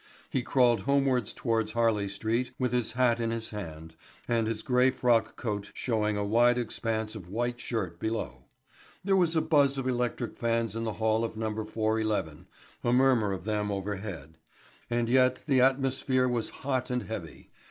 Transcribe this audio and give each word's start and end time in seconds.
He 0.31 0.41
crawled 0.41 0.79
homewards 0.79 1.31
towards 1.31 1.73
Harley 1.73 2.09
Street 2.09 2.49
with 2.57 2.71
his 2.71 2.93
hat 2.93 3.19
in 3.19 3.29
his 3.29 3.51
hand, 3.51 3.95
and 4.27 4.47
his 4.47 4.63
grey 4.63 4.89
frock 4.89 5.35
coat 5.35 5.69
showing 5.75 6.17
a 6.17 6.25
wide 6.25 6.57
expanse 6.57 7.13
of 7.13 7.29
white 7.29 7.59
shirt 7.59 7.99
below. 7.99 8.45
There 9.03 9.15
was 9.15 9.35
a 9.35 9.43
buzz 9.43 9.77
of 9.77 9.87
electric 9.87 10.39
fans 10.39 10.75
in 10.75 10.85
the 10.85 10.93
hall 10.93 11.23
of 11.23 11.37
No. 11.37 11.53
411, 11.63 12.47
a 12.83 12.91
murmur 12.91 13.31
of 13.31 13.43
them 13.45 13.71
overhead. 13.71 14.39
And 14.89 15.07
yet 15.07 15.45
the 15.45 15.61
atmosphere 15.61 16.27
was 16.27 16.49
hot 16.49 16.89
and 16.89 17.03
heavy. 17.03 17.51